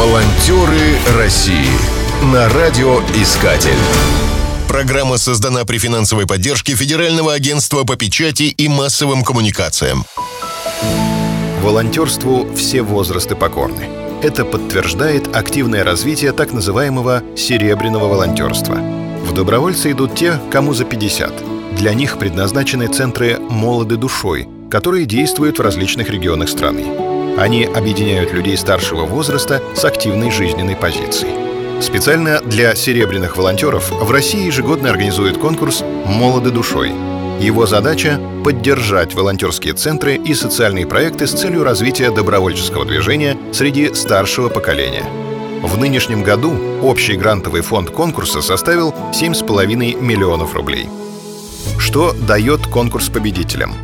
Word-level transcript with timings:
Волонтеры 0.00 0.96
России 1.18 1.68
на 2.32 2.48
радиоискатель. 2.48 3.76
Программа 4.66 5.18
создана 5.18 5.66
при 5.66 5.76
финансовой 5.76 6.26
поддержке 6.26 6.74
Федерального 6.74 7.34
агентства 7.34 7.84
по 7.84 7.96
печати 7.96 8.44
и 8.44 8.66
массовым 8.66 9.22
коммуникациям. 9.22 10.06
Волонтерству 11.62 12.50
все 12.54 12.80
возрасты 12.80 13.36
покорны. 13.36 13.90
Это 14.22 14.46
подтверждает 14.46 15.36
активное 15.36 15.84
развитие 15.84 16.32
так 16.32 16.54
называемого 16.54 17.22
серебряного 17.36 18.08
волонтерства. 18.08 18.76
В 18.76 19.34
добровольцы 19.34 19.90
идут 19.90 20.14
те, 20.14 20.40
кому 20.50 20.72
за 20.72 20.86
50. 20.86 21.76
Для 21.76 21.92
них 21.92 22.18
предназначены 22.18 22.86
центры 22.86 23.38
«Молоды 23.38 23.96
душой», 23.96 24.48
которые 24.70 25.04
действуют 25.04 25.58
в 25.58 25.62
различных 25.62 26.08
регионах 26.08 26.48
страны. 26.48 27.09
Они 27.40 27.64
объединяют 27.64 28.34
людей 28.34 28.54
старшего 28.58 29.06
возраста 29.06 29.62
с 29.74 29.82
активной 29.86 30.30
жизненной 30.30 30.76
позицией. 30.76 31.32
Специально 31.80 32.42
для 32.42 32.74
серебряных 32.74 33.38
волонтеров 33.38 33.90
в 33.90 34.10
России 34.10 34.44
ежегодно 34.44 34.90
организуют 34.90 35.38
конкурс 35.38 35.82
«Молоды 36.04 36.50
душой». 36.50 36.92
Его 37.40 37.64
задача— 37.64 38.20
поддержать 38.44 39.14
волонтерские 39.14 39.72
центры 39.72 40.16
и 40.16 40.34
социальные 40.34 40.86
проекты 40.86 41.26
с 41.26 41.32
целью 41.32 41.64
развития 41.64 42.10
добровольческого 42.10 42.84
движения 42.84 43.38
среди 43.54 43.94
старшего 43.94 44.50
поколения. 44.50 45.06
В 45.62 45.78
нынешнем 45.78 46.22
году 46.22 46.52
общий 46.82 47.14
грантовый 47.14 47.62
фонд 47.62 47.88
конкурса 47.88 48.42
составил 48.42 48.94
7,5 49.14 49.98
миллионов 49.98 50.54
рублей. 50.54 50.90
Что 51.78 52.12
дает 52.12 52.66
конкурс 52.66 53.08
победителям? 53.08 53.74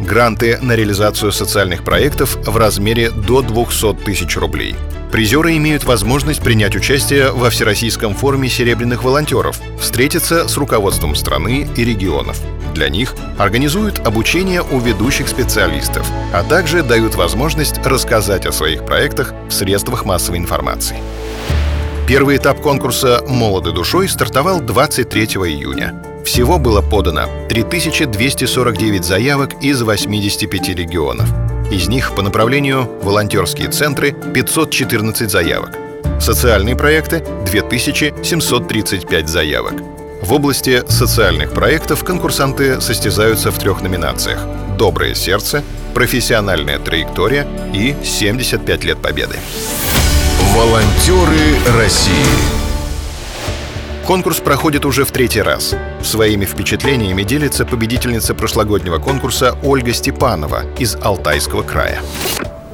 Гранты 0.00 0.58
на 0.60 0.76
реализацию 0.76 1.32
социальных 1.32 1.82
проектов 1.82 2.36
в 2.44 2.56
размере 2.56 3.10
до 3.10 3.42
200 3.42 4.04
тысяч 4.04 4.36
рублей. 4.36 4.76
Призеры 5.10 5.56
имеют 5.56 5.84
возможность 5.84 6.42
принять 6.42 6.76
участие 6.76 7.30
во 7.30 7.48
Всероссийском 7.48 8.14
форуме 8.14 8.48
серебряных 8.48 9.04
волонтеров, 9.04 9.58
встретиться 9.80 10.48
с 10.48 10.56
руководством 10.56 11.14
страны 11.14 11.68
и 11.76 11.84
регионов. 11.84 12.38
Для 12.74 12.90
них 12.90 13.14
организуют 13.38 14.06
обучение 14.06 14.62
у 14.62 14.80
ведущих 14.80 15.28
специалистов, 15.28 16.06
а 16.34 16.42
также 16.42 16.82
дают 16.82 17.14
возможность 17.14 17.78
рассказать 17.78 18.44
о 18.44 18.52
своих 18.52 18.84
проектах 18.84 19.32
в 19.48 19.52
средствах 19.52 20.04
массовой 20.04 20.38
информации. 20.38 20.98
Первый 22.06 22.36
этап 22.36 22.60
конкурса 22.60 23.24
«Молоды 23.26 23.72
душой» 23.72 24.08
стартовал 24.08 24.60
23 24.60 25.24
июня. 25.24 25.94
Всего 26.26 26.58
было 26.58 26.82
подано 26.82 27.28
3249 27.48 29.04
заявок 29.04 29.62
из 29.62 29.80
85 29.82 30.68
регионов. 30.70 31.28
Из 31.70 31.86
них 31.86 32.16
по 32.16 32.22
направлению 32.22 32.90
волонтерские 33.00 33.68
центры 33.68 34.10
514 34.10 35.30
заявок. 35.30 35.78
Социальные 36.20 36.74
проекты 36.74 37.22
2735 37.46 39.28
заявок. 39.28 39.74
В 40.20 40.32
области 40.32 40.82
социальных 40.88 41.52
проектов 41.52 42.02
конкурсанты 42.02 42.80
состязаются 42.80 43.52
в 43.52 43.58
трех 43.60 43.80
номинациях 43.80 44.40
«Доброе 44.76 45.14
сердце», 45.14 45.62
«Профессиональная 45.94 46.80
траектория» 46.80 47.46
и 47.72 47.94
«75 48.02 48.84
лет 48.84 48.98
победы». 48.98 49.36
Волонтеры 50.56 51.56
России 51.78 52.55
Конкурс 54.06 54.38
проходит 54.38 54.84
уже 54.84 55.04
в 55.04 55.10
третий 55.10 55.42
раз. 55.42 55.74
Своими 56.00 56.44
впечатлениями 56.44 57.24
делится 57.24 57.64
победительница 57.64 58.34
прошлогоднего 58.34 58.98
конкурса 58.98 59.58
Ольга 59.64 59.92
Степанова 59.92 60.62
из 60.78 60.94
Алтайского 60.94 61.64
края. 61.64 62.00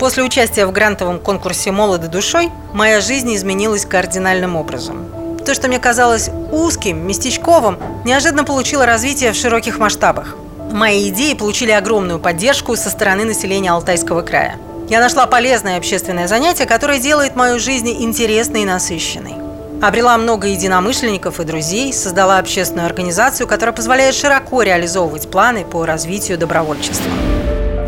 После 0.00 0.24
участия 0.24 0.66
в 0.66 0.72
грантовом 0.72 1.20
конкурсе 1.20 1.70
«Молоды 1.70 2.08
душой» 2.08 2.50
моя 2.72 3.00
жизнь 3.00 3.32
изменилась 3.32 3.84
кардинальным 3.84 4.56
образом. 4.56 5.06
То, 5.46 5.54
что 5.54 5.68
мне 5.68 5.78
казалось 5.78 6.30
узким, 6.50 7.06
местечковым, 7.06 7.78
неожиданно 8.04 8.42
получило 8.42 8.84
развитие 8.84 9.30
в 9.30 9.36
широких 9.36 9.78
масштабах. 9.78 10.34
Мои 10.72 11.10
идеи 11.10 11.34
получили 11.34 11.70
огромную 11.70 12.18
поддержку 12.18 12.74
со 12.74 12.90
стороны 12.90 13.24
населения 13.24 13.70
Алтайского 13.70 14.22
края. 14.22 14.56
Я 14.88 14.98
нашла 14.98 15.26
полезное 15.26 15.76
общественное 15.78 16.26
занятие, 16.26 16.66
которое 16.66 16.98
делает 16.98 17.36
мою 17.36 17.60
жизнь 17.60 17.88
интересной 17.88 18.62
и 18.62 18.64
насыщенной. 18.64 19.49
Обрела 19.80 20.18
много 20.18 20.46
единомышленников 20.46 21.40
и 21.40 21.44
друзей, 21.44 21.92
создала 21.94 22.38
общественную 22.38 22.86
организацию, 22.86 23.46
которая 23.46 23.74
позволяет 23.74 24.14
широко 24.14 24.62
реализовывать 24.62 25.30
планы 25.30 25.64
по 25.64 25.86
развитию 25.86 26.36
добровольчества. 26.36 27.10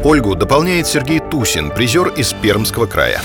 Ольгу 0.02 0.34
дополняет 0.34 0.86
Сергей 0.86 1.20
Тусин, 1.20 1.70
призер 1.70 2.08
из 2.08 2.32
Пермского 2.32 2.86
края. 2.86 3.20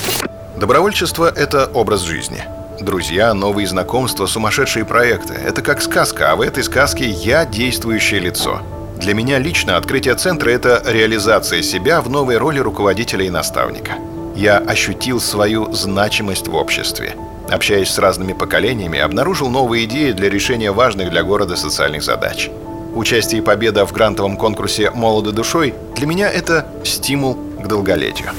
Добровольчество– 0.58 1.32
это 1.36 1.68
образ 1.74 2.02
жизни. 2.02 2.44
Друзья, 2.82 3.34
новые 3.34 3.68
знакомства, 3.68 4.26
сумасшедшие 4.26 4.84
проекты– 4.84 5.34
это 5.46 5.62
как 5.62 5.82
сказка, 5.82 6.32
а 6.32 6.36
в 6.36 6.42
этой 6.42 6.64
сказке 6.64 7.10
я 7.10 7.46
действующее 7.46 8.20
лицо. 8.20 8.62
Для 8.98 9.14
меня 9.14 9.40
лично 9.40 9.78
открытие 9.78 10.16
центра– 10.16 10.50
это 10.52 10.84
реализация 10.86 11.62
себя 11.62 12.02
в 12.02 12.10
новой 12.10 12.38
роли 12.38 12.60
руководителя 12.60 13.26
и 13.26 13.30
наставника. 13.30 13.94
Я 14.38 14.60
ощутил 14.60 15.20
свою 15.20 15.74
значимость 15.74 16.48
в 16.48 16.56
обществе– 16.56 17.16
Общаясь 17.50 17.90
с 17.90 17.98
разными 17.98 18.34
поколениями, 18.34 19.00
обнаружил 19.00 19.50
новые 19.50 19.86
идеи 19.86 20.12
для 20.12 20.30
решения 20.30 20.72
важных 20.72 21.10
для 21.10 21.24
города 21.24 21.56
социальных 21.56 22.04
задач. 22.04 22.50
Участие 22.94 23.42
и 23.42 23.44
победа 23.44 23.86
в 23.86 23.94
грантовом 23.94 24.38
конкурсе 24.38 24.92
«Молоды 24.92 25.32
душой» 25.32 25.74
для 25.96 26.08
меня 26.08 26.30
это 26.30 26.68
стимул 26.84 27.36
к 27.36 27.68
долголетию. 27.68 28.32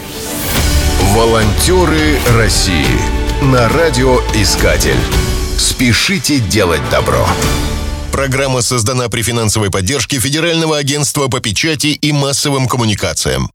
Волонтеры 1.14 2.18
России 2.36 2.84
на 3.40 3.68
радиоискатель. 3.68 4.98
Спешите 5.56 6.38
делать 6.38 6.82
добро. 6.90 7.26
Программа 8.12 8.62
создана 8.62 9.08
при 9.08 9.22
финансовой 9.22 9.70
поддержке 9.70 10.18
Федерального 10.18 10.76
агентства 10.76 11.28
по 11.28 11.40
печати 11.40 11.88
и 11.88 12.12
массовым 12.12 12.68
коммуникациям. 12.68 13.50